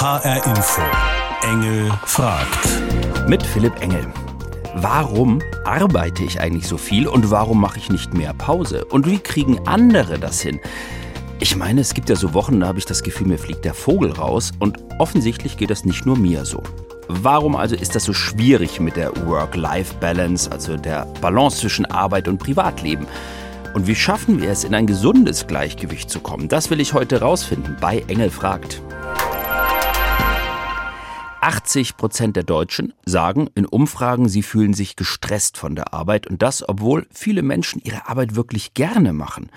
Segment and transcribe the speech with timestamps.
[0.00, 0.82] HR Info.
[1.42, 2.68] Engel fragt.
[3.28, 4.06] Mit Philipp Engel.
[4.76, 8.84] Warum arbeite ich eigentlich so viel und warum mache ich nicht mehr Pause?
[8.84, 10.60] Und wie kriegen andere das hin?
[11.40, 13.74] Ich meine, es gibt ja so Wochen, da habe ich das Gefühl, mir fliegt der
[13.74, 16.62] Vogel raus und offensichtlich geht das nicht nur mir so.
[17.08, 22.38] Warum also ist das so schwierig mit der Work-Life-Balance, also der Balance zwischen Arbeit und
[22.38, 23.08] Privatleben?
[23.74, 26.46] Und wie schaffen wir es, in ein gesundes Gleichgewicht zu kommen?
[26.46, 28.80] Das will ich heute rausfinden bei Engel fragt.
[31.40, 36.42] 80 Prozent der Deutschen sagen in Umfragen, sie fühlen sich gestresst von der Arbeit und
[36.42, 39.50] das, obwohl viele Menschen ihre Arbeit wirklich gerne machen.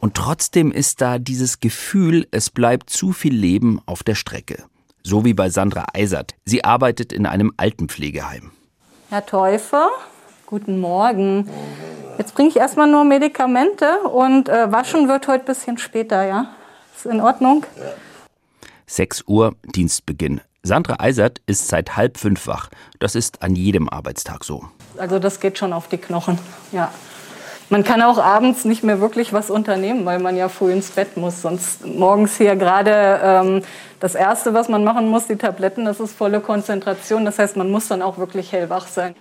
[0.00, 4.64] Und trotzdem ist da dieses Gefühl, es bleibt zu viel Leben auf der Strecke.
[5.02, 6.34] So wie bei Sandra Eisert.
[6.44, 8.52] Sie arbeitet in einem Altenpflegeheim.
[9.08, 9.88] Herr Täufer,
[10.46, 11.48] guten Morgen.
[12.18, 16.54] Jetzt bringe ich erstmal nur Medikamente und äh, waschen wird heute ein bisschen später, ja?
[16.94, 17.64] Ist in Ordnung?
[18.86, 20.40] 6 Uhr Dienstbeginn.
[20.66, 22.70] Sandra Eisert ist seit halb fünf wach.
[22.98, 24.64] Das ist an jedem Arbeitstag so.
[24.96, 26.38] Also das geht schon auf die Knochen,
[26.72, 26.90] ja.
[27.68, 31.18] Man kann auch abends nicht mehr wirklich was unternehmen, weil man ja früh ins Bett
[31.18, 31.42] muss.
[31.42, 33.62] Sonst morgens hier gerade ähm,
[34.00, 37.26] das Erste, was man machen muss, die Tabletten, das ist volle Konzentration.
[37.26, 39.14] Das heißt, man muss dann auch wirklich hellwach sein.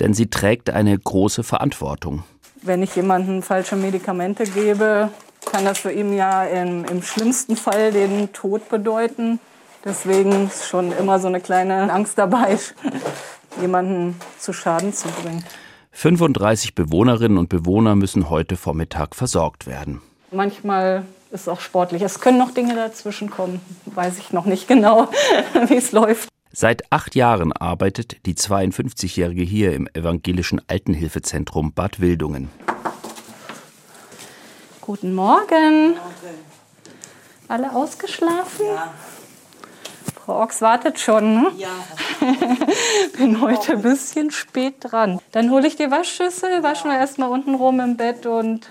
[0.00, 2.24] Denn sie trägt eine große Verantwortung.
[2.62, 5.08] Wenn ich jemandem falsche Medikamente gebe,
[5.50, 9.40] kann das für ihn ja im, im schlimmsten Fall den Tod bedeuten.
[9.84, 12.58] Deswegen ist schon immer so eine kleine Angst dabei,
[13.60, 15.44] jemanden zu Schaden zu bringen.
[15.92, 20.02] 35 Bewohnerinnen und Bewohner müssen heute Vormittag versorgt werden.
[20.30, 22.02] Manchmal ist es auch sportlich.
[22.02, 23.60] Es können noch Dinge dazwischen kommen.
[23.86, 25.08] Weiß ich noch nicht genau,
[25.66, 26.28] wie es läuft.
[26.52, 32.50] Seit acht Jahren arbeitet die 52-Jährige hier im evangelischen Altenhilfezentrum Bad Wildungen.
[34.80, 35.94] Guten Morgen.
[37.48, 38.66] Alle ausgeschlafen?
[38.66, 38.92] Ja.
[40.30, 41.34] Frau Ochs wartet schon.
[41.34, 41.50] Ne?
[41.58, 41.70] Ja.
[43.18, 45.18] Bin heute ein bisschen spät dran.
[45.32, 48.70] Dann hole ich die Waschschüssel, waschen wir erstmal unten rum im Bett und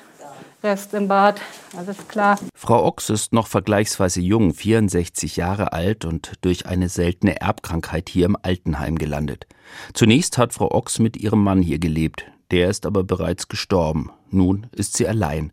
[0.63, 1.41] Rest im Bad.
[1.75, 2.39] Alles klar.
[2.55, 8.27] Frau Ochs ist noch vergleichsweise jung, 64 Jahre alt und durch eine seltene Erbkrankheit hier
[8.27, 9.45] im Altenheim gelandet.
[9.93, 12.23] Zunächst hat Frau Ochs mit ihrem Mann hier gelebt.
[12.51, 14.11] Der ist aber bereits gestorben.
[14.29, 15.51] Nun ist sie allein.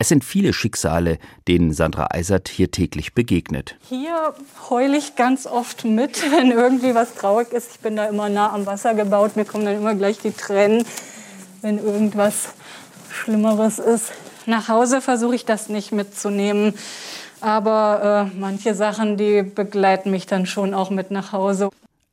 [0.00, 3.76] Es sind viele Schicksale, denen Sandra Eisert hier täglich begegnet.
[3.86, 4.32] Hier
[4.70, 7.72] heule ich ganz oft mit, wenn irgendwie was traurig ist.
[7.74, 9.36] Ich bin da immer nah am Wasser gebaut.
[9.36, 10.86] Mir kommen dann immer gleich die Tränen,
[11.60, 12.54] wenn irgendwas
[13.10, 14.12] Schlimmeres ist.
[14.46, 16.72] Nach Hause versuche ich das nicht mitzunehmen.
[17.42, 21.68] Aber äh, manche Sachen, die begleiten mich dann schon auch mit nach Hause.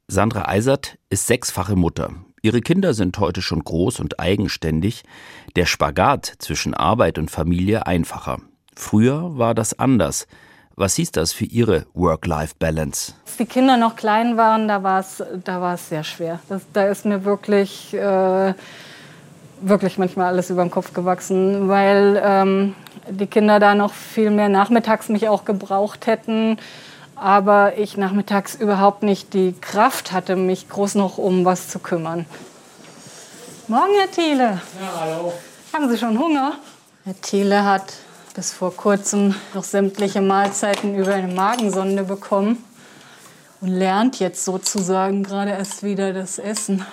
[0.09, 2.11] Sandra Eisert ist sechsfache Mutter.
[2.43, 5.03] Ihre Kinder sind heute schon groß und eigenständig,
[5.55, 8.37] der Spagat zwischen Arbeit und Familie einfacher.
[8.75, 10.27] Früher war das anders.
[10.75, 13.13] Was hieß das für Ihre Work-Life-Balance?
[13.25, 16.39] Als die Kinder noch klein waren, da war es da sehr schwer.
[16.47, 18.53] Das, da ist mir wirklich, äh,
[19.61, 22.75] wirklich manchmal alles über den Kopf gewachsen, weil ähm,
[23.09, 26.59] die Kinder da noch viel mehr nachmittags mich auch gebraucht hätten
[27.19, 32.25] aber ich nachmittags überhaupt nicht die Kraft hatte, mich groß noch um was zu kümmern.
[33.67, 34.61] Morgen, Herr Thiele.
[34.81, 35.33] Ja, hallo.
[35.73, 36.53] Haben Sie schon Hunger?
[37.03, 37.93] Herr Thiele hat
[38.33, 42.63] bis vor kurzem noch sämtliche Mahlzeiten über eine Magensonde bekommen
[43.61, 46.85] und lernt jetzt sozusagen gerade erst wieder das Essen.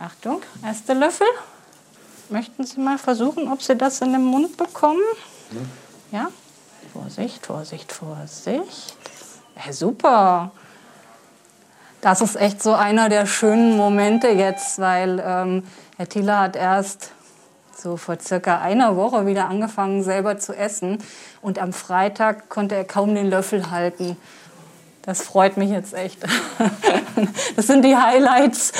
[0.00, 1.26] Achtung, erster Löffel.
[2.30, 5.02] Möchten Sie mal versuchen, ob Sie das in den Mund bekommen?
[6.12, 6.28] Ja?
[6.92, 8.96] Vorsicht, Vorsicht, Vorsicht.
[9.56, 10.52] Ja, super.
[12.00, 15.62] Das ist echt so einer der schönen Momente jetzt, weil ähm,
[15.96, 17.12] Herr Thiele hat erst
[17.76, 20.98] so vor circa einer Woche wieder angefangen, selber zu essen.
[21.40, 24.16] Und am Freitag konnte er kaum den Löffel halten.
[25.02, 26.18] Das freut mich jetzt echt.
[27.56, 28.72] Das sind die Highlights.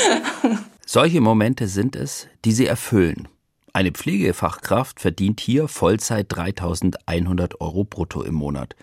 [0.85, 3.29] Solche Momente sind es, die sie erfüllen.
[3.77, 8.77] Eine Pflegefachkraft verdient hier Vollzeit 3100 Euro brutto im Monat.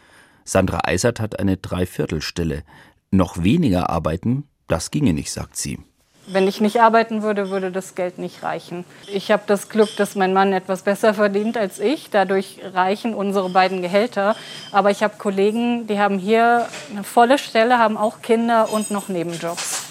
[0.43, 2.63] Sandra Eisert hat eine Dreiviertelstelle.
[3.09, 5.79] Noch weniger arbeiten, das ginge nicht, sagt sie.
[6.27, 8.83] Wenn ich nicht arbeiten würde, würde das Geld nicht reichen.
[9.07, 12.09] Ich habe das Glück, dass mein Mann etwas besser verdient als ich.
[12.09, 14.35] Dadurch reichen unsere beiden Gehälter.
[14.73, 19.07] Aber ich habe Kollegen, die haben hier eine volle Stelle, haben auch Kinder und noch
[19.07, 19.83] Nebenjobs.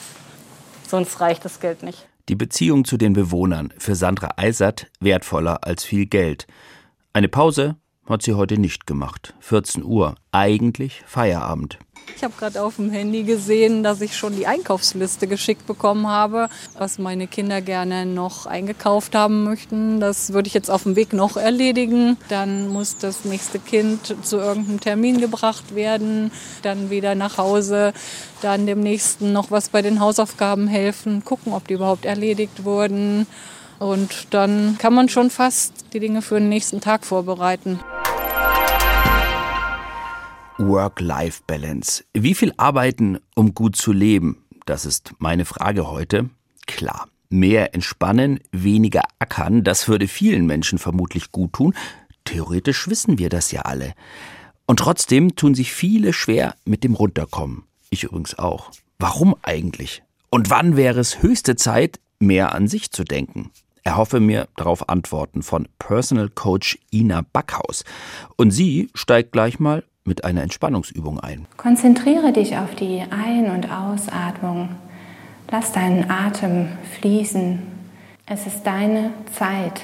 [0.86, 2.09] Sonst reicht das Geld nicht.
[2.30, 6.46] Die Beziehung zu den Bewohnern für Sandra Eisert wertvoller als viel Geld.
[7.12, 7.74] Eine Pause
[8.06, 9.34] hat sie heute nicht gemacht.
[9.40, 11.80] 14 Uhr, eigentlich Feierabend.
[12.16, 16.48] Ich habe gerade auf dem Handy gesehen, dass ich schon die Einkaufsliste geschickt bekommen habe,
[16.76, 20.00] was meine Kinder gerne noch eingekauft haben möchten.
[20.00, 22.16] Das würde ich jetzt auf dem Weg noch erledigen.
[22.28, 26.30] Dann muss das nächste Kind zu irgendeinem Termin gebracht werden,
[26.62, 27.92] dann wieder nach Hause,
[28.42, 33.26] dann dem nächsten noch was bei den Hausaufgaben helfen, gucken, ob die überhaupt erledigt wurden.
[33.78, 37.80] Und dann kann man schon fast die Dinge für den nächsten Tag vorbereiten.
[40.60, 42.04] Work-Life-Balance.
[42.12, 44.44] Wie viel arbeiten, um gut zu leben?
[44.66, 46.28] Das ist meine Frage heute.
[46.66, 51.74] Klar, mehr entspannen, weniger ackern, das würde vielen Menschen vermutlich gut tun.
[52.24, 53.94] Theoretisch wissen wir das ja alle.
[54.66, 57.64] Und trotzdem tun sich viele schwer mit dem Runterkommen.
[57.88, 58.70] Ich übrigens auch.
[58.98, 60.02] Warum eigentlich?
[60.28, 63.50] Und wann wäre es höchste Zeit, mehr an sich zu denken?
[63.82, 67.84] Erhoffe mir darauf Antworten von Personal Coach Ina Backhaus.
[68.36, 71.46] Und sie steigt gleich mal mit einer Entspannungsübung ein.
[71.56, 74.70] Konzentriere dich auf die Ein- und Ausatmung.
[75.50, 76.68] Lass deinen Atem
[77.00, 77.60] fließen.
[78.26, 79.82] Es ist deine Zeit.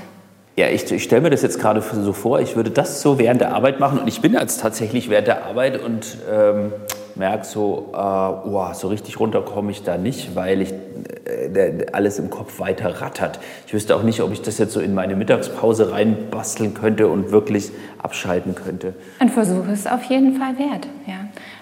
[0.57, 3.41] Ja, ich, ich stelle mir das jetzt gerade so vor, ich würde das so während
[3.43, 6.73] der Arbeit machen und ich bin jetzt tatsächlich während der Arbeit und ähm,
[7.17, 12.19] merke so, äh, oh, so richtig runter komme ich da nicht, weil ich äh, alles
[12.19, 13.39] im Kopf weiter rattert.
[13.67, 17.31] Ich wüsste auch nicht, ob ich das jetzt so in meine Mittagspause reinbasteln könnte und
[17.31, 17.71] wirklich
[18.03, 18.95] abschalten könnte.
[19.19, 21.15] Ein Versuch ist auf jeden Fall wert, ja.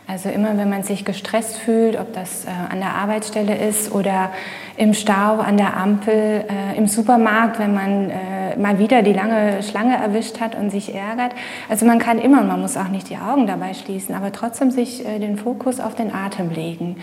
[0.07, 4.33] Also immer, wenn man sich gestresst fühlt, ob das äh, an der Arbeitsstelle ist oder
[4.77, 8.15] im Stau, an der Ampel, äh, im Supermarkt, wenn man äh,
[8.59, 11.33] mal wieder die lange Schlange erwischt hat und sich ärgert.
[11.69, 15.07] Also man kann immer, man muss auch nicht die Augen dabei schließen, aber trotzdem sich
[15.07, 16.97] äh, den Fokus auf den Atem legen.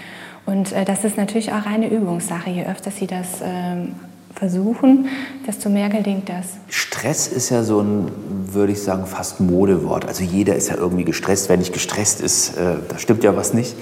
[0.46, 2.50] Und äh, das ist natürlich auch eine Übungssache.
[2.50, 3.96] Je öfter Sie das ähm,
[4.36, 5.08] versuchen,
[5.46, 6.58] desto mehr gelingt das.
[6.68, 8.12] Stress ist ja so ein,
[8.52, 10.06] würde ich sagen, fast Modewort.
[10.08, 11.50] Also jeder ist ja irgendwie gestresst.
[11.50, 13.76] Wer nicht gestresst ist, äh, da stimmt ja was nicht.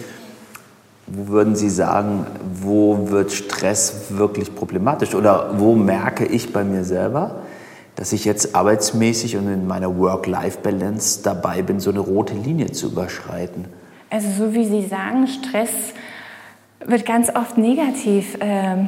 [1.08, 2.28] Wo würden Sie sagen,
[2.62, 5.16] wo wird Stress wirklich problematisch?
[5.16, 7.38] Oder wo merke ich bei mir selber,
[8.00, 12.88] dass ich jetzt arbeitsmäßig und in meiner Work-Life-Balance dabei bin, so eine rote Linie zu
[12.88, 13.66] überschreiten?
[14.10, 15.70] Also so wie Sie sagen, Stress
[16.86, 18.88] wird ganz oft negativ ähm,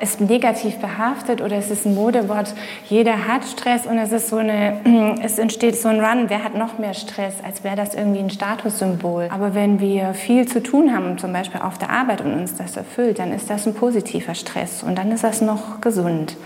[0.00, 2.54] ist negativ behaftet oder es ist ein Modewort.
[2.88, 6.24] Jeder hat Stress und es ist so eine, es entsteht so ein Run.
[6.28, 9.28] Wer hat noch mehr Stress, als wäre das irgendwie ein Statussymbol?
[9.32, 12.76] Aber wenn wir viel zu tun haben, zum Beispiel auf der Arbeit und uns das
[12.76, 16.36] erfüllt, dann ist das ein positiver Stress und dann ist das noch gesund.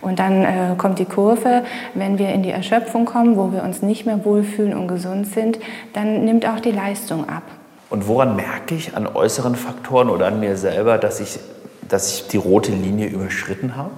[0.00, 1.64] Und dann äh, kommt die Kurve,
[1.94, 5.58] wenn wir in die Erschöpfung kommen, wo wir uns nicht mehr wohlfühlen und gesund sind,
[5.92, 7.42] dann nimmt auch die Leistung ab.
[7.90, 11.38] Und woran merke ich an äußeren Faktoren oder an mir selber, dass ich
[11.88, 13.90] dass ich die rote Linie überschritten habe?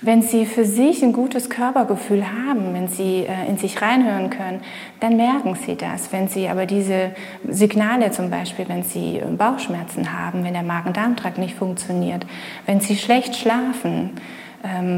[0.00, 4.60] Wenn Sie für sich ein gutes Körpergefühl haben, wenn Sie äh, in sich reinhören können,
[5.00, 6.12] dann merken Sie das.
[6.12, 7.12] Wenn Sie aber diese
[7.48, 12.26] Signale zum Beispiel, wenn Sie äh, Bauchschmerzen haben, wenn der Magen-Darm-Trakt nicht funktioniert,
[12.66, 14.10] wenn Sie schlecht schlafen,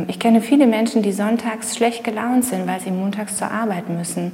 [0.09, 4.33] ich kenne viele Menschen, die sonntags schlecht gelaunt sind, weil sie montags zur Arbeit müssen.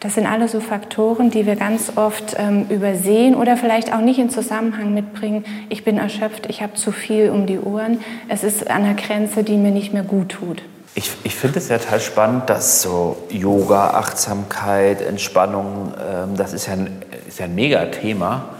[0.00, 4.18] Das sind alles so Faktoren, die wir ganz oft ähm, übersehen oder vielleicht auch nicht
[4.18, 5.46] in Zusammenhang mitbringen.
[5.70, 8.00] Ich bin erschöpft, ich habe zu viel um die Ohren.
[8.28, 10.62] Es ist an der Grenze, die mir nicht mehr gut tut.
[10.94, 16.66] Ich, ich finde es ja total spannend, dass so Yoga, Achtsamkeit, Entspannung, ähm, das ist
[16.66, 18.50] ja, ein, ist ja ein Mega-Thema.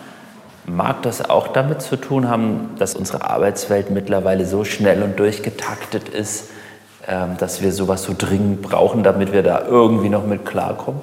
[0.66, 6.08] Mag das auch damit zu tun haben, dass unsere Arbeitswelt mittlerweile so schnell und durchgetaktet
[6.08, 6.50] ist,
[7.06, 11.00] ähm, dass wir sowas so dringend brauchen, damit wir da irgendwie noch mit klarkommen?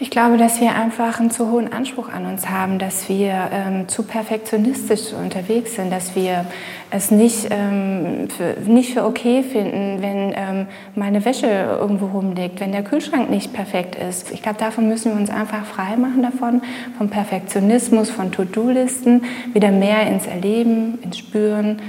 [0.00, 3.88] Ich glaube, dass wir einfach einen zu hohen Anspruch an uns haben, dass wir ähm,
[3.88, 6.46] zu perfektionistisch unterwegs sind, dass wir
[6.92, 12.70] es nicht, ähm, für, nicht für okay finden, wenn ähm, meine Wäsche irgendwo rumliegt, wenn
[12.70, 14.30] der Kühlschrank nicht perfekt ist.
[14.30, 16.62] Ich glaube, davon müssen wir uns einfach frei machen davon,
[16.96, 21.82] vom Perfektionismus, von To-Do-Listen, wieder mehr ins Erleben, ins Spüren,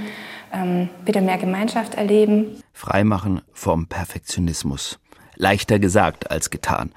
[0.52, 2.60] ähm, wieder mehr Gemeinschaft erleben.
[2.72, 4.98] Freimachen vom Perfektionismus.
[5.36, 6.92] Leichter gesagt als getan.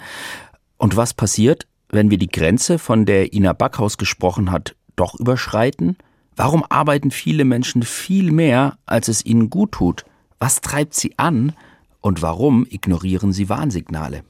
[0.83, 5.95] Und was passiert, wenn wir die Grenze, von der Ina Backhaus gesprochen hat, doch überschreiten?
[6.35, 10.03] Warum arbeiten viele Menschen viel mehr, als es ihnen gut tut?
[10.39, 11.53] Was treibt sie an?
[12.01, 14.25] Und warum ignorieren sie Warnsignale?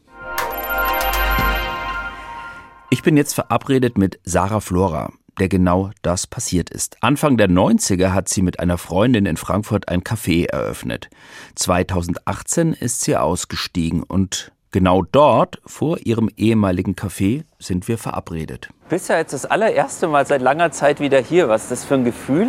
[2.91, 6.97] Ich bin jetzt verabredet mit Sarah Flora, der genau das passiert ist.
[7.01, 11.09] Anfang der 90er hat sie mit einer Freundin in Frankfurt ein Café eröffnet.
[11.55, 18.69] 2018 ist sie ausgestiegen und Genau dort, vor ihrem ehemaligen Café, sind wir verabredet.
[18.89, 21.47] Bist ja jetzt das allererste Mal seit langer Zeit wieder hier.
[21.47, 22.47] Was ist das für ein Gefühl?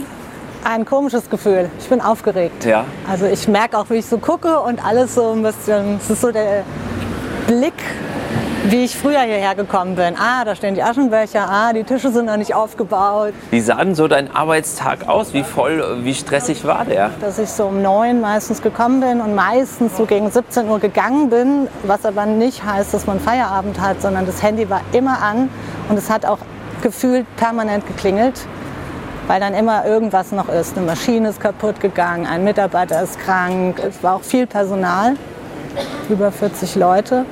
[0.64, 1.71] Ein komisches Gefühl.
[1.78, 2.64] Ich bin aufgeregt.
[2.64, 2.87] Ja.
[3.07, 5.99] Also ich merke auch, wie ich so gucke und alles so ein bisschen.
[5.99, 6.64] Es ist so der
[7.47, 7.75] Blick
[8.66, 10.14] wie ich früher hierher gekommen bin.
[10.18, 13.35] Ah, da stehen die Aschenbecher, ah, die Tische sind noch nicht aufgebaut.
[13.50, 15.35] Wie sah denn so dein Arbeitstag aus?
[15.35, 17.11] Wie voll, wie stressig war der?
[17.21, 21.28] Dass ich so um neun meistens gekommen bin und meistens so gegen 17 Uhr gegangen
[21.28, 25.50] bin, was aber nicht heißt, dass man Feierabend hat, sondern das Handy war immer an
[25.90, 26.38] und es hat auch
[26.80, 28.47] gefühlt permanent geklingelt,
[29.26, 30.78] weil dann immer irgendwas noch ist.
[30.78, 35.16] Eine Maschine ist kaputt gegangen, ein Mitarbeiter ist krank, es war auch viel Personal,
[36.09, 37.26] über 40 Leute.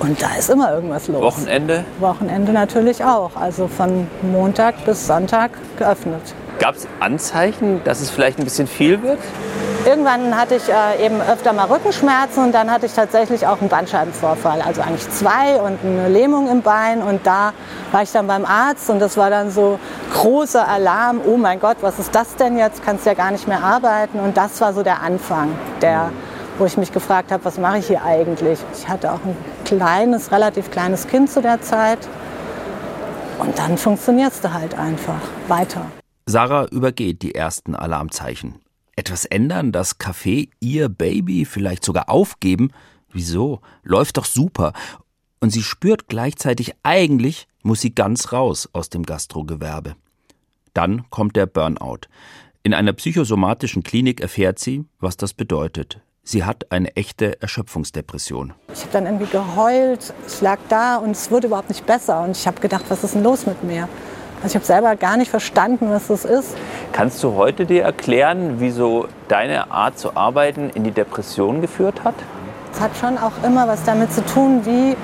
[0.00, 1.20] Und da ist immer irgendwas los.
[1.20, 1.84] Wochenende?
[1.98, 3.32] Wochenende natürlich auch.
[3.34, 6.22] Also von Montag bis Sonntag geöffnet.
[6.60, 9.18] Gab es Anzeichen, dass es vielleicht ein bisschen viel wird?
[9.84, 13.68] Irgendwann hatte ich äh, eben öfter mal Rückenschmerzen und dann hatte ich tatsächlich auch einen
[13.68, 14.60] Bandscheibenvorfall.
[14.60, 17.00] Also eigentlich zwei und eine Lähmung im Bein.
[17.02, 17.52] Und da
[17.90, 19.78] war ich dann beim Arzt und das war dann so
[20.12, 21.20] großer Alarm.
[21.26, 22.84] Oh mein Gott, was ist das denn jetzt?
[22.84, 24.18] Kannst ja gar nicht mehr arbeiten.
[24.20, 25.50] Und das war so der Anfang
[25.80, 26.10] der
[26.58, 28.58] wo ich mich gefragt habe, was mache ich hier eigentlich?
[28.74, 31.98] Ich hatte auch ein kleines, relativ kleines Kind zu der Zeit.
[33.38, 35.86] Und dann funktionierst du halt einfach weiter.
[36.26, 38.56] Sarah übergeht die ersten Alarmzeichen.
[38.96, 42.72] Etwas ändern, das Café, ihr Baby, vielleicht sogar aufgeben?
[43.12, 43.60] Wieso?
[43.84, 44.72] Läuft doch super.
[45.40, 49.94] Und sie spürt gleichzeitig, eigentlich muss sie ganz raus aus dem Gastrogewerbe.
[50.74, 52.00] Dann kommt der Burnout.
[52.64, 56.00] In einer psychosomatischen Klinik erfährt sie, was das bedeutet.
[56.30, 58.52] Sie hat eine echte Erschöpfungsdepression.
[58.74, 62.20] Ich habe dann irgendwie geheult, ich lag da und es wurde überhaupt nicht besser.
[62.20, 63.88] Und ich habe gedacht, was ist denn los mit mir?
[64.42, 66.54] Also ich habe selber gar nicht verstanden, was das ist.
[66.92, 72.16] Kannst du heute dir erklären, wieso deine Art zu arbeiten in die Depression geführt hat?
[72.74, 74.98] Es hat schon auch immer was damit zu tun, wie,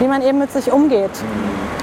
[0.00, 1.10] wie man eben mit sich umgeht.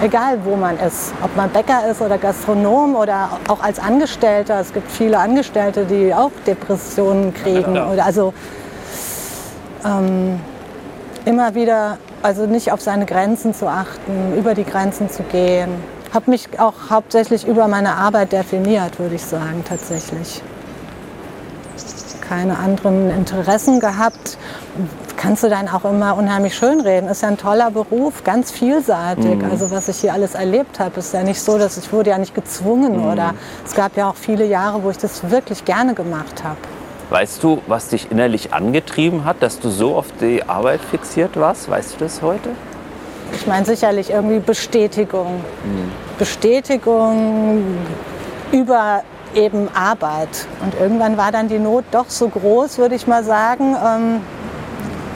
[0.01, 1.13] Egal wo man ist.
[1.23, 4.59] Ob man Bäcker ist oder Gastronom oder auch als Angestellter.
[4.59, 7.77] Es gibt viele Angestellte, die auch Depressionen kriegen.
[7.77, 8.33] Oder also
[9.85, 10.39] ähm,
[11.25, 15.69] immer wieder, also nicht auf seine Grenzen zu achten, über die Grenzen zu gehen.
[16.13, 20.41] Habe mich auch hauptsächlich über meine Arbeit definiert, würde ich sagen, tatsächlich.
[22.21, 24.37] Keine anderen Interessen gehabt.
[25.17, 27.09] Kannst du dann auch immer unheimlich schön reden.
[27.09, 29.37] Ist ja ein toller Beruf, ganz vielseitig.
[29.37, 29.49] Mhm.
[29.49, 32.19] Also was ich hier alles erlebt habe, ist ja nicht so, dass ich wurde ja
[32.19, 33.11] nicht gezwungen mhm.
[33.11, 33.33] oder
[33.65, 36.57] es gab ja auch viele Jahre, wo ich das wirklich gerne gemacht habe.
[37.09, 41.67] Weißt du, was dich innerlich angetrieben hat, dass du so auf die Arbeit fixiert warst?
[41.67, 42.49] Weißt du das heute?
[43.33, 45.37] Ich meine sicherlich irgendwie Bestätigung.
[45.63, 45.91] Mhm.
[46.19, 47.63] Bestätigung
[48.51, 49.01] über
[49.33, 50.47] eben Arbeit.
[50.61, 54.21] Und irgendwann war dann die Not doch so groß, würde ich mal sagen, ähm,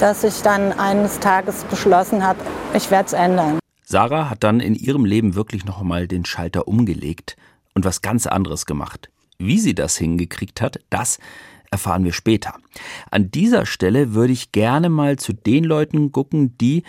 [0.02, 2.40] dass ich dann eines Tages beschlossen habe,
[2.76, 3.60] ich werde es ändern.
[3.84, 7.38] Sarah hat dann in ihrem Leben wirklich noch einmal den Schalter umgelegt
[7.76, 9.12] und was ganz anderes gemacht.
[9.38, 11.20] Wie sie das hingekriegt hat, das
[11.70, 12.56] erfahren wir später.
[13.12, 16.82] An dieser Stelle würde ich gerne mal zu den Leuten gucken, die,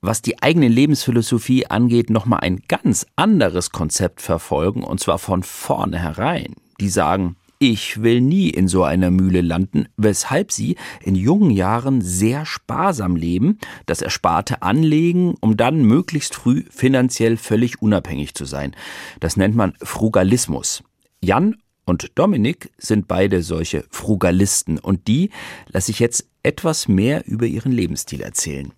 [0.00, 6.54] was die eigene Lebensphilosophie angeht, nochmal ein ganz anderes Konzept verfolgen, und zwar von vornherein.
[6.80, 7.36] Die sagen,
[7.72, 13.16] ich will nie in so einer Mühle landen, weshalb sie in jungen Jahren sehr sparsam
[13.16, 18.76] leben, das Ersparte anlegen, um dann möglichst früh finanziell völlig unabhängig zu sein.
[19.18, 20.84] Das nennt man Frugalismus.
[21.22, 21.56] Jan
[21.86, 25.30] und Dominik sind beide solche Frugalisten und die
[25.68, 28.74] lasse ich jetzt etwas mehr über ihren Lebensstil erzählen.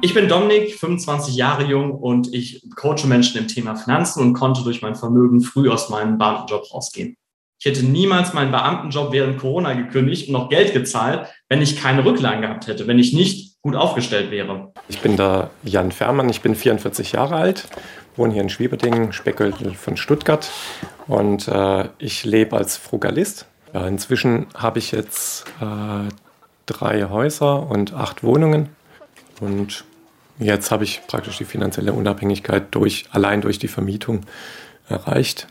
[0.00, 4.62] Ich bin Dominik, 25 Jahre jung und ich coache Menschen im Thema Finanzen und konnte
[4.62, 7.16] durch mein Vermögen früh aus meinem Beamtenjob rausgehen.
[7.58, 12.04] Ich hätte niemals meinen Beamtenjob während Corona gekündigt und noch Geld gezahlt, wenn ich keine
[12.04, 14.72] Rücklagen gehabt hätte, wenn ich nicht gut aufgestellt wäre.
[14.88, 17.68] Ich bin da Jan Fährmann, ich bin 44 Jahre alt
[18.18, 20.50] wohne hier in Schwieberdingen, Speckgürtel von Stuttgart
[21.06, 23.46] und äh, ich lebe als Frugalist.
[23.72, 26.08] Ja, inzwischen habe ich jetzt äh,
[26.66, 28.70] drei Häuser und acht Wohnungen
[29.40, 29.84] und
[30.38, 34.22] jetzt habe ich praktisch die finanzielle Unabhängigkeit durch, allein durch die Vermietung
[34.88, 35.48] erreicht.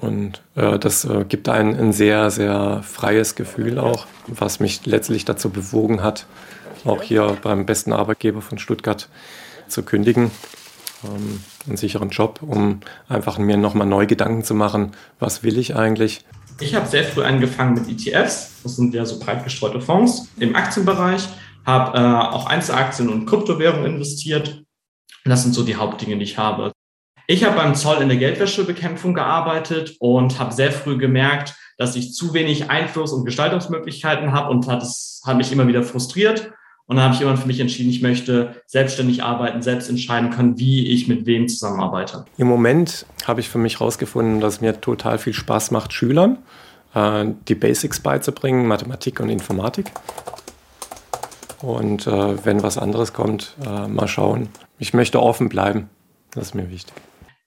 [0.00, 5.24] Und äh, das äh, gibt ein, ein sehr, sehr freies Gefühl auch, was mich letztlich
[5.24, 6.26] dazu bewogen hat,
[6.84, 9.08] auch hier beim besten Arbeitgeber von Stuttgart
[9.68, 10.30] zu kündigen
[11.04, 15.76] ähm, einen sicheren Job, um einfach mir nochmal neu Gedanken zu machen, was will ich
[15.76, 16.24] eigentlich.
[16.60, 20.56] Ich habe sehr früh angefangen mit ETFs, das sind ja so breit gestreute Fonds im
[20.56, 21.28] Aktienbereich,
[21.66, 24.62] habe äh, auch Einzelaktien und Kryptowährungen investiert.
[25.24, 26.72] Das sind so die Hauptdinge, die ich habe.
[27.26, 32.14] Ich habe beim Zoll in der Geldwäschebekämpfung gearbeitet und habe sehr früh gemerkt, dass ich
[32.14, 36.52] zu wenig Einfluss und Gestaltungsmöglichkeiten habe und hat, das hat mich immer wieder frustriert
[36.86, 40.58] und dann habe ich irgendwann für mich entschieden, ich möchte selbstständig arbeiten, selbst entscheiden können,
[40.58, 42.24] wie ich mit wem zusammenarbeite.
[42.38, 46.38] Im Moment habe ich für mich herausgefunden, dass es mir total viel Spaß macht, Schülern
[46.94, 49.90] äh, die Basics beizubringen, Mathematik und Informatik.
[51.66, 54.48] Und äh, wenn was anderes kommt, äh, mal schauen.
[54.78, 55.90] Ich möchte offen bleiben.
[56.30, 56.94] Das ist mir wichtig.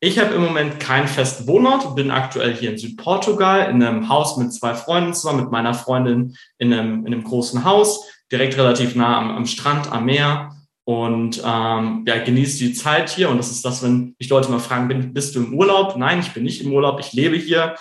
[0.02, 4.36] Ich habe im Moment keinen festen Wohnort, bin aktuell hier in Südportugal in einem Haus
[4.36, 8.94] mit zwei Freunden zusammen, mit meiner Freundin in einem, in einem großen Haus, direkt relativ
[8.94, 10.52] nah am, am Strand, am Meer
[10.84, 13.30] und ähm, ja, genieße die Zeit hier.
[13.30, 15.96] Und das ist das, wenn mich Leute mal fragen, bin, bist du im Urlaub?
[15.96, 17.76] Nein, ich bin nicht im Urlaub, ich lebe hier,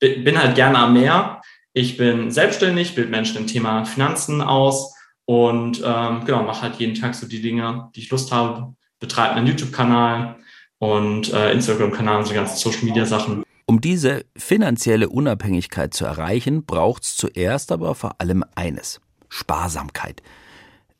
[0.00, 1.40] bin halt gerne am Meer.
[1.72, 4.94] Ich bin selbstständig, bilde Menschen im Thema Finanzen aus
[5.30, 9.36] und ähm, genau, mache halt jeden Tag so die Dinge, die ich Lust habe, betreibe
[9.36, 10.34] einen YouTube-Kanal
[10.78, 13.44] und äh, Instagram-Kanal und so ganzen Social-Media-Sachen.
[13.64, 20.20] Um diese finanzielle Unabhängigkeit zu erreichen, braucht es zuerst aber vor allem eines: Sparsamkeit.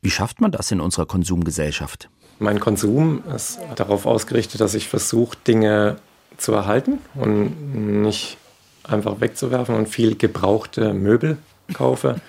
[0.01, 2.09] Wie schafft man das in unserer Konsumgesellschaft?
[2.39, 5.97] Mein Konsum ist darauf ausgerichtet, dass ich versuche, Dinge
[6.37, 8.37] zu erhalten und nicht
[8.85, 11.37] einfach wegzuwerfen und viel gebrauchte Möbel
[11.73, 12.21] kaufe.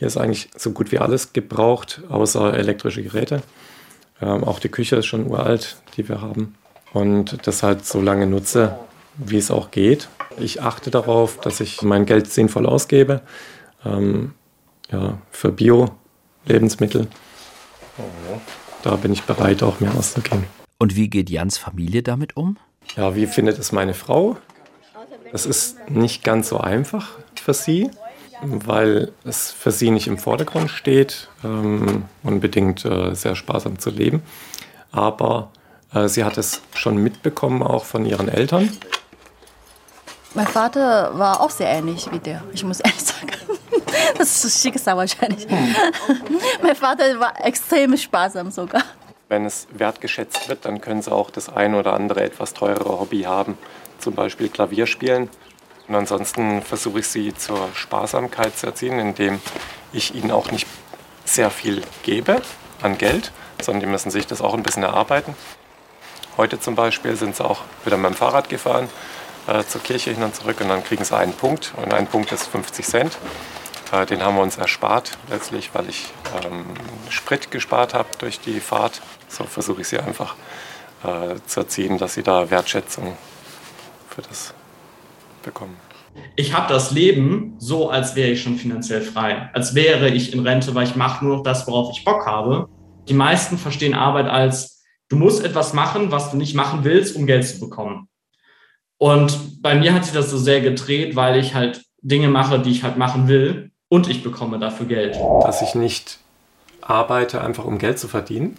[0.00, 3.42] Hier ist eigentlich so gut wie alles gebraucht, außer elektrische Geräte.
[4.22, 6.54] Ähm, auch die Küche ist schon uralt, die wir haben.
[6.94, 8.78] Und das halt so lange nutze,
[9.18, 10.08] wie es auch geht.
[10.38, 13.20] Ich achte darauf, dass ich mein Geld sinnvoll ausgebe.
[13.84, 14.32] Ähm,
[14.90, 17.06] ja, für Bio-Lebensmittel.
[18.82, 20.46] Da bin ich bereit, auch mehr auszugeben.
[20.78, 22.56] Und wie geht Jans Familie damit um?
[22.96, 24.38] Ja, wie findet es meine Frau?
[25.30, 27.90] Das ist nicht ganz so einfach für sie
[28.42, 34.22] weil es für sie nicht im Vordergrund steht, ähm, unbedingt äh, sehr sparsam zu leben.
[34.92, 35.50] Aber
[35.94, 38.70] äh, sie hat es schon mitbekommen, auch von ihren Eltern.
[40.34, 43.28] Mein Vater war auch sehr ähnlich wie der, ich muss ehrlich sagen.
[44.18, 45.46] Das ist Schicksal wahrscheinlich.
[46.62, 48.82] mein Vater war extrem sparsam sogar.
[49.28, 53.22] Wenn es wertgeschätzt wird, dann können sie auch das ein oder andere etwas teurere Hobby
[53.22, 53.56] haben.
[53.98, 55.28] Zum Beispiel Klavier spielen.
[55.90, 59.40] Und ansonsten versuche ich sie zur Sparsamkeit zu erziehen, indem
[59.92, 60.68] ich ihnen auch nicht
[61.24, 62.42] sehr viel gebe
[62.80, 65.34] an Geld, sondern die müssen sich das auch ein bisschen erarbeiten.
[66.36, 68.88] Heute zum Beispiel sind sie auch wieder mit dem Fahrrad gefahren
[69.48, 72.30] äh, zur Kirche hin und zurück und dann kriegen sie einen Punkt und ein Punkt
[72.30, 73.18] ist 50 Cent.
[73.90, 76.12] Äh, den haben wir uns erspart letztlich, weil ich
[76.44, 76.66] ähm,
[77.08, 79.02] Sprit gespart habe durch die Fahrt.
[79.28, 80.36] So versuche ich sie einfach
[81.02, 83.18] äh, zu erziehen, dass sie da Wertschätzung
[84.08, 84.54] für das
[85.42, 85.76] bekommen.
[86.36, 90.40] Ich habe das Leben so, als wäre ich schon finanziell frei, als wäre ich in
[90.46, 92.68] Rente, weil ich mache nur noch das, worauf ich Bock habe.
[93.08, 97.26] Die meisten verstehen Arbeit als, du musst etwas machen, was du nicht machen willst, um
[97.26, 98.08] Geld zu bekommen.
[98.98, 102.70] Und bei mir hat sich das so sehr gedreht, weil ich halt Dinge mache, die
[102.70, 105.16] ich halt machen will und ich bekomme dafür Geld.
[105.42, 106.18] Dass ich nicht
[106.80, 108.56] arbeite, einfach um Geld zu verdienen.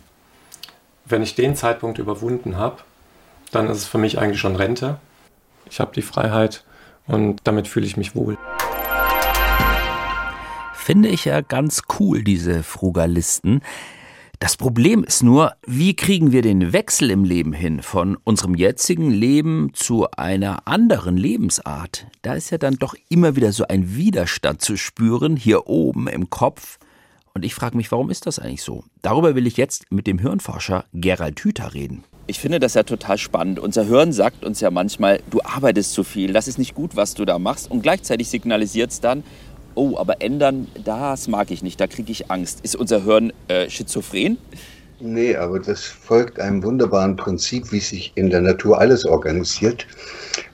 [1.06, 2.78] Wenn ich den Zeitpunkt überwunden habe,
[3.52, 4.98] dann ist es für mich eigentlich schon Rente.
[5.70, 6.64] Ich habe die Freiheit
[7.12, 8.38] und damit fühle ich mich wohl.
[10.74, 13.62] Finde ich ja ganz cool, diese Frugalisten.
[14.40, 19.12] Das Problem ist nur, wie kriegen wir den Wechsel im Leben hin von unserem jetzigen
[19.12, 22.08] Leben zu einer anderen Lebensart?
[22.24, 26.32] Da ist ja dann doch immer wieder so ein Widerstand zu spüren, hier oben im
[26.32, 26.80] Kopf.
[27.36, 28.84] Und ich frage mich, warum ist das eigentlich so?
[29.04, 32.04] Darüber will ich jetzt mit dem Hirnforscher Gerald Hüther reden.
[32.28, 33.60] Ich finde das ja total spannend.
[33.60, 37.14] Unser Hirn sagt uns ja manchmal, du arbeitest zu viel, das ist nicht gut, was
[37.14, 37.70] du da machst.
[37.70, 39.24] Und gleichzeitig signalisiert es dann,
[39.76, 42.60] oh, aber ändern, das mag ich nicht, da kriege ich Angst.
[42.64, 44.38] Ist unser Hirn äh, schizophren?
[45.00, 49.88] Nee, aber das folgt einem wunderbaren Prinzip, wie sich in der Natur alles organisiert.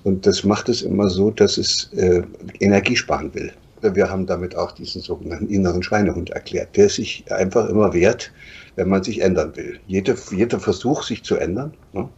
[0.03, 2.21] Und das macht es immer so, dass es äh,
[2.61, 3.51] Energie sparen will.
[3.81, 8.31] Wir haben damit auch diesen sogenannten inneren Schweinehund erklärt, der sich einfach immer wehrt,
[8.75, 9.79] wenn man sich ändern will.
[9.87, 12.09] Jeder, jeder Versuch, sich zu ändern, ne,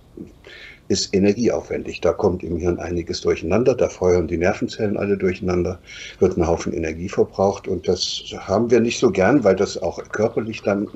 [0.89, 2.01] ist energieaufwendig.
[2.01, 5.79] Da kommt im Hirn einiges durcheinander, da feuern die Nervenzellen alle durcheinander,
[6.19, 10.01] wird ein Haufen Energie verbraucht und das haben wir nicht so gern, weil das auch
[10.09, 10.87] körperlich dann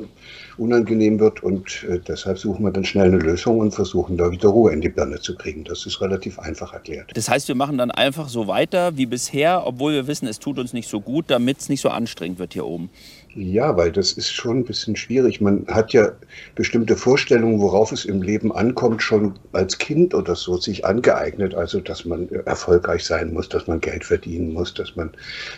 [0.58, 4.50] unangenehm wird und äh, deshalb suchen wir dann schnell eine Lösung und versuchen da wieder
[4.50, 5.64] Ruhe in die Birne zu kriegen.
[5.64, 7.12] Das ist relativ einfach erklärt.
[7.14, 10.60] Das heißt, wir machen dann einfach so weiter wie bisher, obwohl wir wissen, es tut
[10.60, 12.90] uns nicht so gut, damit es nicht so anstrengend wird hier oben.
[13.36, 15.42] Ja, weil das ist schon ein bisschen schwierig.
[15.42, 16.12] Man hat ja
[16.54, 21.56] bestimmte Vorstellungen, worauf es im Leben ankommt, schon als Kind oder so sich angeeignet.
[21.56, 25.12] Also, dass man erfolgreich sein muss, dass man Geld verdienen muss, dass man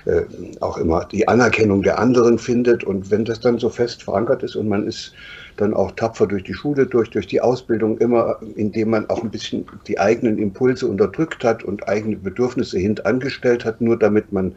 [0.05, 0.21] äh,
[0.61, 2.85] auch immer die Anerkennung der anderen findet.
[2.85, 5.13] Und wenn das dann so fest verankert ist und man ist
[5.57, 9.31] dann auch tapfer durch die Schule durch, durch die Ausbildung, immer indem man auch ein
[9.31, 14.55] bisschen die eigenen Impulse unterdrückt hat und eigene Bedürfnisse hintangestellt hat, nur damit man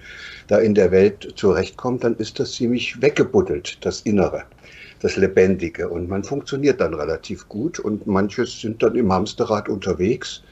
[0.48, 4.44] da in der Welt zurechtkommt, dann ist das ziemlich weggebuddelt, das Innere
[5.00, 5.88] das Lebendige.
[5.88, 10.42] Und man funktioniert dann relativ gut und manche sind dann im Hamsterrad unterwegs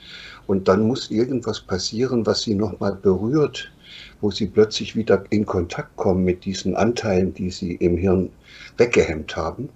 [0.46, 3.72] und dann muss irgendwas passieren, was sie nochmal berührt,
[4.20, 8.30] wo sie plötzlich wieder in Kontakt kommen mit diesen Anteilen, die sie im Hirn
[8.76, 9.68] weggehemmt haben.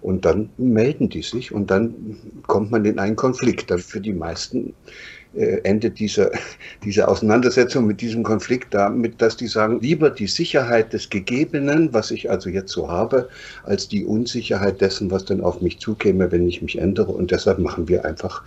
[0.00, 3.70] Und dann melden die sich und dann kommt man in einen Konflikt.
[3.80, 4.74] Für die meisten
[5.34, 6.30] äh, endet diese,
[6.84, 12.10] diese Auseinandersetzung mit diesem Konflikt damit, dass die sagen, lieber die Sicherheit des Gegebenen, was
[12.10, 13.28] ich also jetzt so habe,
[13.64, 17.12] als die Unsicherheit dessen, was dann auf mich zukäme, wenn ich mich ändere.
[17.12, 18.42] Und deshalb machen wir einfach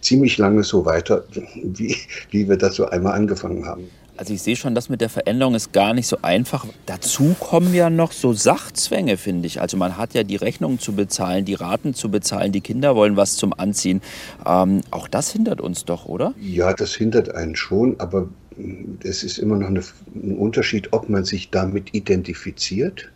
[0.00, 1.24] ziemlich lange so weiter,
[1.62, 1.96] wie,
[2.30, 3.88] wie wir das so einmal angefangen haben.
[4.16, 6.64] Also ich sehe schon, das mit der Veränderung ist gar nicht so einfach.
[6.86, 9.60] Dazu kommen ja noch so Sachzwänge, finde ich.
[9.60, 13.16] Also man hat ja die Rechnungen zu bezahlen, die Raten zu bezahlen, die Kinder wollen
[13.16, 14.02] was zum Anziehen.
[14.46, 16.32] Ähm, auch das hindert uns doch, oder?
[16.40, 18.28] Ja, das hindert einen schon, aber
[19.02, 19.82] es ist immer noch eine,
[20.14, 23.10] ein Unterschied, ob man sich damit identifiziert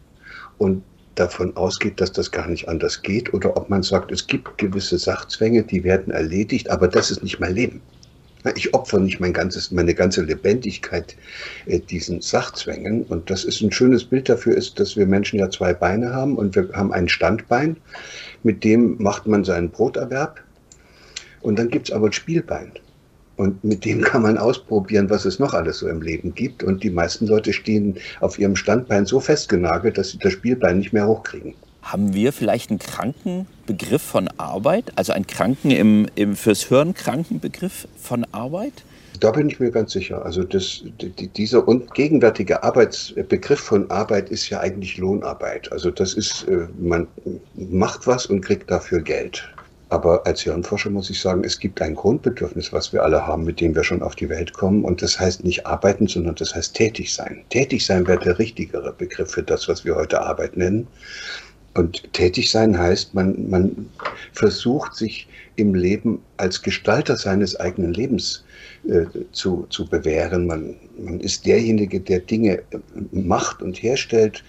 [0.58, 0.82] und
[1.14, 4.98] davon ausgeht, dass das gar nicht anders geht, oder ob man sagt, es gibt gewisse
[4.98, 7.80] Sachzwänge, die werden erledigt, aber das ist nicht mein Leben.
[8.54, 11.16] Ich opfere nicht mein ganzes, meine ganze Lebendigkeit
[11.66, 13.02] äh, diesen Sachzwängen.
[13.04, 16.36] Und das ist ein schönes Bild dafür, ist, dass wir Menschen ja zwei Beine haben
[16.36, 17.76] und wir haben ein Standbein,
[18.42, 20.40] mit dem macht man seinen Broterwerb.
[21.40, 22.72] Und dann gibt es aber ein Spielbein.
[23.36, 26.62] Und mit dem kann man ausprobieren, was es noch alles so im Leben gibt.
[26.62, 30.92] Und die meisten Leute stehen auf ihrem Standbein so festgenagelt, dass sie das Spielbein nicht
[30.92, 31.54] mehr hochkriegen.
[31.88, 34.92] Haben wir vielleicht einen kranken Begriff von Arbeit?
[34.96, 38.84] Also einen kranken im, im fürs Hirn kranken Begriff von Arbeit?
[39.20, 40.22] Da bin ich mir ganz sicher.
[40.22, 45.72] Also das, die, dieser gegenwärtige Arbeitsbegriff von Arbeit ist ja eigentlich Lohnarbeit.
[45.72, 47.06] Also das ist, äh, man
[47.54, 49.48] macht was und kriegt dafür Geld.
[49.88, 53.62] Aber als Hirnforscher muss ich sagen, es gibt ein Grundbedürfnis, was wir alle haben, mit
[53.62, 54.84] dem wir schon auf die Welt kommen.
[54.84, 57.44] Und das heißt nicht arbeiten, sondern das heißt tätig sein.
[57.48, 60.86] Tätig sein wäre der richtigere Begriff für das, was wir heute Arbeit nennen.
[61.74, 63.88] Und tätig sein heißt, man, man
[64.32, 68.44] versucht sich im Leben als Gestalter seines eigenen Lebens
[68.88, 70.46] äh, zu, zu bewähren.
[70.46, 72.62] Man, man ist derjenige, der Dinge
[73.12, 74.42] macht und herstellt.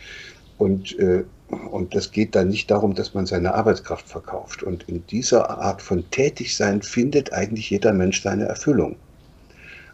[0.57, 1.23] Und, äh,
[1.71, 4.63] und das geht dann nicht darum, dass man seine Arbeitskraft verkauft.
[4.63, 8.95] Und in dieser Art von Tätigsein findet eigentlich jeder Mensch seine Erfüllung.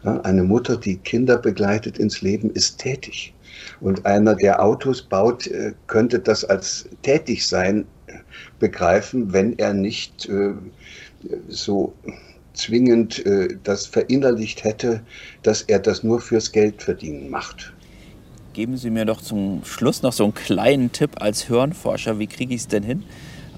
[0.04, 3.34] Ja, eine Mutter, die Kinder begleitet ins Leben, ist tätig.
[3.80, 7.86] Und einer, der Autos baut, äh, könnte das als tätig sein
[8.58, 10.52] begreifen, wenn er nicht äh,
[11.48, 11.94] so
[12.54, 15.02] zwingend äh, das verinnerlicht hätte,
[15.42, 17.72] dass er das nur fürs Geld verdienen macht.
[18.54, 22.18] Geben Sie mir doch zum Schluss noch so einen kleinen Tipp als Hirnforscher.
[22.18, 23.02] Wie kriege ich es denn hin,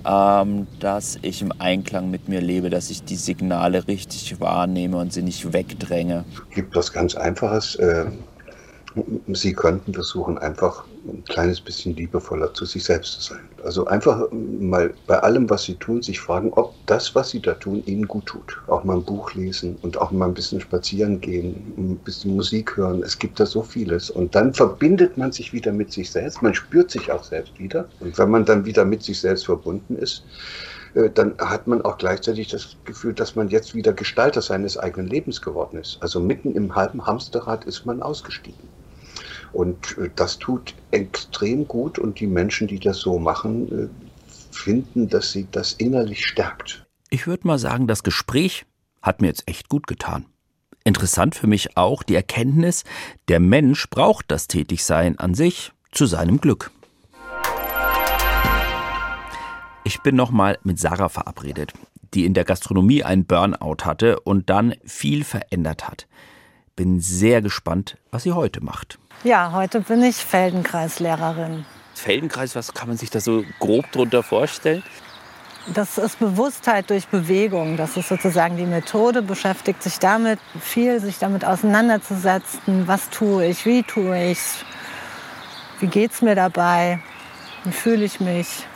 [0.04, 5.12] ähm, dass ich im Einklang mit mir lebe, dass ich die Signale richtig wahrnehme und
[5.12, 6.24] sie nicht wegdränge?
[6.32, 7.78] Es gibt was ganz Einfaches.
[9.28, 13.48] Sie könnten versuchen, einfach ein kleines bisschen liebevoller zu sich selbst zu sein.
[13.62, 17.54] Also einfach mal bei allem, was Sie tun, sich fragen, ob das, was Sie da
[17.54, 18.58] tun, Ihnen gut tut.
[18.66, 22.76] Auch mal ein Buch lesen und auch mal ein bisschen spazieren gehen, ein bisschen Musik
[22.76, 23.02] hören.
[23.02, 24.10] Es gibt da so vieles.
[24.10, 26.42] Und dann verbindet man sich wieder mit sich selbst.
[26.42, 27.88] Man spürt sich auch selbst wieder.
[28.00, 30.24] Und wenn man dann wieder mit sich selbst verbunden ist,
[30.94, 35.08] äh, dann hat man auch gleichzeitig das Gefühl, dass man jetzt wieder Gestalter seines eigenen
[35.08, 35.98] Lebens geworden ist.
[36.00, 38.68] Also mitten im halben Hamsterrad ist man ausgestiegen.
[39.52, 43.88] Und äh, das tut extrem gut und die Menschen, die das so machen, äh,
[44.50, 46.86] finden, dass sie das innerlich stärkt.
[47.10, 48.66] Ich würde mal sagen, das Gespräch
[49.02, 50.26] hat mir jetzt echt gut getan.
[50.84, 52.84] Interessant für mich auch die Erkenntnis,
[53.28, 56.70] der Mensch braucht das Tätigsein an sich zu seinem Glück.
[59.84, 61.72] Ich bin nochmal mit Sarah verabredet,
[62.14, 66.06] die in der Gastronomie einen Burnout hatte und dann viel verändert hat.
[66.76, 68.98] Bin sehr gespannt, was sie heute macht.
[69.24, 71.66] Ja, heute bin ich Feldenkreislehrerin.
[71.94, 74.84] Feldenkreis, was kann man sich da so grob drunter vorstellen?
[75.74, 77.76] Das ist Bewusstheit durch Bewegung.
[77.76, 82.86] Das ist sozusagen die Methode, beschäftigt sich damit, viel sich damit auseinanderzusetzen.
[82.86, 83.66] Was tue ich?
[83.66, 84.64] Wie tue ich es?
[85.80, 87.00] Wie geht es mir dabei?
[87.64, 88.66] Wie fühle ich mich?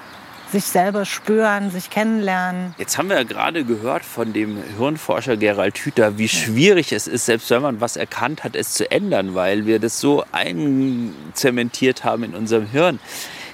[0.52, 2.74] Sich selber spüren, sich kennenlernen.
[2.78, 7.26] Jetzt haben wir ja gerade gehört von dem Hirnforscher Gerald Hüther, wie schwierig es ist,
[7.26, 12.22] selbst wenn man was erkannt hat, es zu ändern, weil wir das so einzementiert haben
[12.22, 13.00] in unserem Hirn.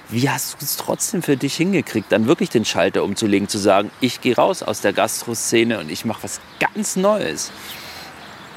[0.09, 3.91] Wie hast du es trotzdem für dich hingekriegt, dann wirklich den Schalter umzulegen, zu sagen,
[4.01, 7.51] ich gehe raus aus der Gastroszene und ich mache was ganz Neues?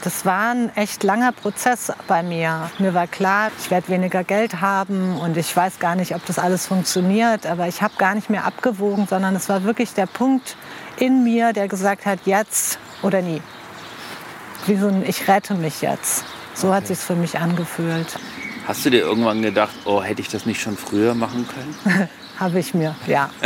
[0.03, 2.69] Das war ein echt langer Prozess bei mir.
[2.81, 6.41] Mir war klar, ich werde weniger Geld haben und ich weiß gar nicht, ob das
[6.41, 7.47] alles funktioniert.
[7.47, 10.57] Aber ich habe gar nicht mehr abgewogen, sondern es war wirklich der Punkt
[10.97, 13.41] in mir, der gesagt hat, jetzt oder nie.
[14.67, 16.25] Wie so ein Ich rette mich jetzt.
[16.55, 16.77] So okay.
[16.79, 18.19] hat sich für mich angefühlt.
[18.67, 22.09] Hast du dir irgendwann gedacht, oh, hätte ich das nicht schon früher machen können?
[22.41, 23.31] habe ich mir, ja.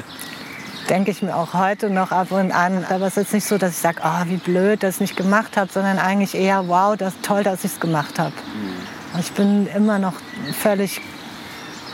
[0.88, 2.84] denke ich mir auch heute noch ab und an.
[2.84, 5.00] Aber es ist jetzt nicht so, dass ich sage, oh, wie blöd, dass ich es
[5.00, 8.32] nicht gemacht habe, sondern eigentlich eher, wow, das ist toll, dass ich es gemacht habe.
[9.18, 10.14] Ich bin immer noch
[10.58, 11.00] völlig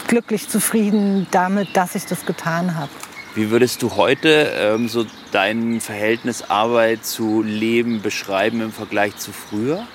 [0.08, 2.90] glücklich zufrieden damit, dass ich das getan habe.
[3.34, 9.32] Wie würdest du heute ähm, so dein Verhältnis Arbeit zu Leben beschreiben im Vergleich zu
[9.32, 9.86] früher?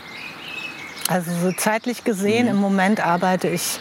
[1.08, 2.52] Also so zeitlich gesehen, mhm.
[2.52, 3.80] im Moment arbeite ich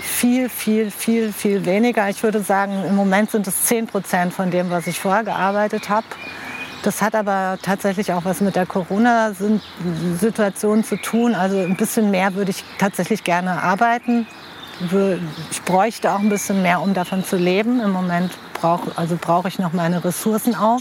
[0.00, 2.08] viel, viel, viel, viel weniger.
[2.08, 5.88] Ich würde sagen, im Moment sind es 10 Prozent von dem, was ich vorher gearbeitet
[5.88, 6.06] habe.
[6.82, 11.34] Das hat aber tatsächlich auch was mit der Corona-Situation zu tun.
[11.34, 14.26] Also ein bisschen mehr würde ich tatsächlich gerne arbeiten.
[15.50, 17.80] Ich bräuchte auch ein bisschen mehr, um davon zu leben.
[17.80, 20.80] Im Moment brauche also brauch ich noch meine Ressourcen auf.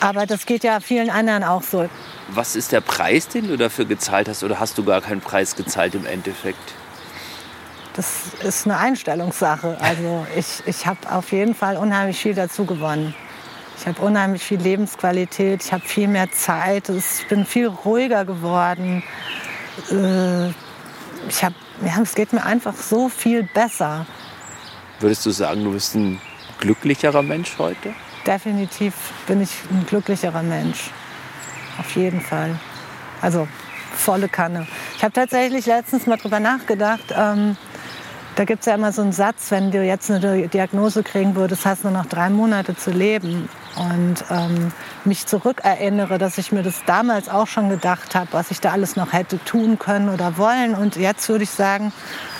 [0.00, 1.88] Aber das geht ja vielen anderen auch so.
[2.28, 4.44] Was ist der Preis, den du dafür gezahlt hast?
[4.44, 6.74] Oder hast du gar keinen Preis gezahlt im Endeffekt?
[7.96, 9.78] Das ist eine Einstellungssache.
[9.80, 13.14] Also ich, ich habe auf jeden Fall unheimlich viel dazu gewonnen.
[13.78, 19.02] Ich habe unheimlich viel Lebensqualität, ich habe viel mehr Zeit, ich bin viel ruhiger geworden.
[19.90, 20.48] Äh,
[21.28, 21.52] ich hab,
[21.84, 24.06] ja, es geht mir einfach so viel besser.
[25.00, 26.20] Würdest du sagen, du bist ein
[26.58, 27.94] glücklicherer Mensch heute?
[28.26, 28.94] Definitiv
[29.26, 30.90] bin ich ein glücklicherer Mensch.
[31.78, 32.58] Auf jeden Fall.
[33.22, 33.46] Also
[33.94, 34.66] volle Kanne.
[34.96, 37.14] Ich habe tatsächlich letztens mal drüber nachgedacht.
[37.14, 37.56] Ähm,
[38.36, 41.64] da gibt es ja immer so einen Satz, wenn du jetzt eine Diagnose kriegen würdest,
[41.64, 44.72] hast du nur noch drei Monate zu leben und ähm,
[45.04, 48.96] mich zurückerinnere, dass ich mir das damals auch schon gedacht habe, was ich da alles
[48.96, 50.74] noch hätte tun können oder wollen.
[50.74, 51.92] Und jetzt würde ich sagen,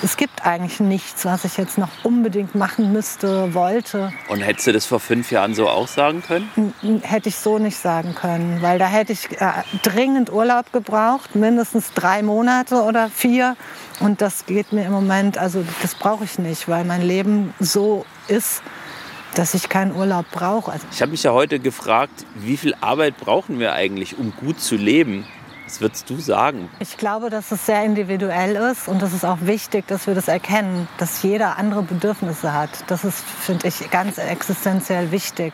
[0.02, 4.12] es gibt eigentlich nichts, was ich jetzt noch unbedingt machen müsste, wollte.
[4.28, 6.72] Und hättest du das vor fünf Jahren so auch sagen können?
[7.02, 11.92] Hätte ich so nicht sagen können, weil da hätte ich äh, dringend Urlaub gebraucht, mindestens
[11.92, 13.56] drei Monate oder vier.
[14.00, 18.04] Und das geht mir im Moment, also das brauche ich nicht, weil mein Leben so
[18.28, 18.62] ist,
[19.36, 20.72] dass ich keinen Urlaub brauche.
[20.72, 24.60] Also ich habe mich ja heute gefragt, wie viel Arbeit brauchen wir eigentlich, um gut
[24.60, 25.26] zu leben?
[25.66, 26.68] Was würdest du sagen?
[26.78, 30.28] Ich glaube, dass es sehr individuell ist und es ist auch wichtig, dass wir das
[30.28, 32.70] erkennen, dass jeder andere Bedürfnisse hat.
[32.86, 35.52] Das ist, finde ich, ganz existenziell wichtig.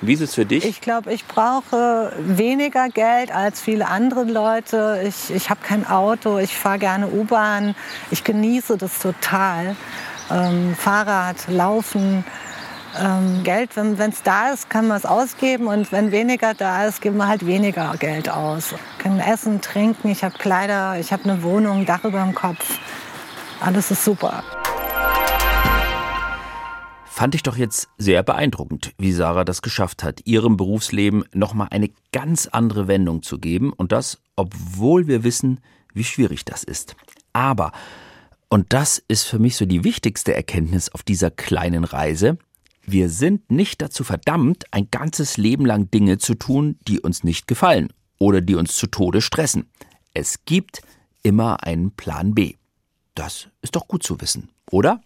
[0.00, 0.64] Wie ist es für dich?
[0.64, 5.00] Ich glaube, ich brauche weniger Geld als viele andere Leute.
[5.06, 7.76] Ich, ich habe kein Auto, ich fahre gerne U-Bahn.
[8.10, 9.76] Ich genieße das total.
[10.30, 12.24] Ähm, Fahrrad, Laufen
[13.00, 17.00] ähm, Geld, wenn es da ist, kann man es ausgeben und wenn weniger da ist,
[17.00, 18.72] geben wir halt weniger Geld aus.
[18.72, 22.34] Wir können essen, trinken, ich habe Kleider, ich habe eine Wohnung, ein Dach über dem
[22.34, 22.78] Kopf.
[23.60, 24.42] Alles ist super.
[27.06, 31.90] Fand ich doch jetzt sehr beeindruckend, wie Sarah das geschafft hat, ihrem Berufsleben nochmal eine
[32.12, 35.60] ganz andere Wendung zu geben und das, obwohl wir wissen,
[35.92, 36.96] wie schwierig das ist.
[37.32, 37.70] Aber,
[38.48, 42.36] und das ist für mich so die wichtigste Erkenntnis auf dieser kleinen Reise,
[42.86, 47.46] wir sind nicht dazu verdammt, ein ganzes Leben lang Dinge zu tun, die uns nicht
[47.46, 49.70] gefallen oder die uns zu Tode stressen.
[50.12, 50.82] Es gibt
[51.22, 52.54] immer einen Plan B.
[53.14, 55.00] Das ist doch gut zu wissen, oder?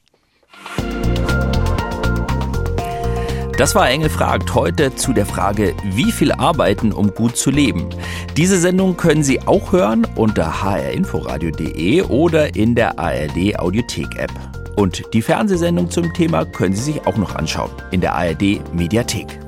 [3.57, 7.89] Das war Engel fragt heute zu der Frage, wie viel arbeiten, um gut zu leben.
[8.37, 14.33] Diese Sendung können Sie auch hören unter hrinforadio.de oder in der ARD Audiothek App.
[14.79, 19.48] Und die Fernsehsendung zum Thema können Sie sich auch noch anschauen in der ARD Mediathek.